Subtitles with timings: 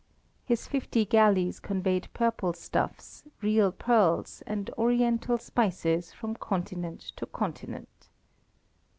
[0.43, 8.09] His fifty galleys conveyed purple stuffs, real pearls, and oriental spices from continent to continent.